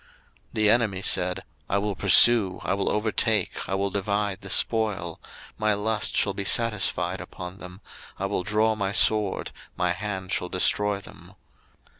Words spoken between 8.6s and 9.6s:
my sword,